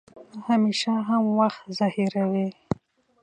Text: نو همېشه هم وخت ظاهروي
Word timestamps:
نو 0.31 0.39
همېشه 0.49 0.93
هم 1.07 1.23
وخت 1.39 1.63
ظاهروي 1.77 2.47